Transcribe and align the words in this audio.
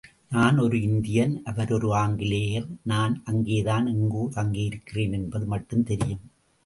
நான் 0.29 0.57
ஒரு 0.57 0.81
இந்தியன் 0.81 1.41
அவர் 1.43 1.71
ஒரு 1.71 1.95
ஆங்கிலேயர் 1.95 2.67
நான் 2.83 3.21
அங்கேதான் 3.25 3.85
எங்கோ 3.85 4.29
தங்கியிருக்கிறேன் 4.35 5.11
என்பது 5.11 5.45
மட்டும் 5.45 5.83
தெரியும். 5.83 6.23